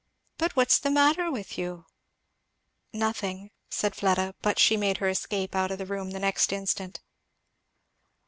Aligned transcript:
But 0.39 0.55
what's 0.55 0.79
the 0.79 0.89
matter 0.89 1.29
with 1.31 1.59
you?" 1.59 1.85
"Nothing" 2.91 3.51
said 3.69 3.93
Fleda, 3.95 4.33
but 4.41 4.57
she 4.57 4.75
made 4.75 4.97
her 4.97 5.07
escape 5.09 5.53
out 5.55 5.69
of 5.69 5.77
the 5.77 5.85
room 5.85 6.09
the 6.09 6.17
next 6.17 6.51
instant. 6.51 7.01